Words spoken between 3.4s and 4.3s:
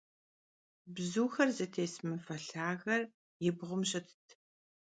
yi bğum şıtt.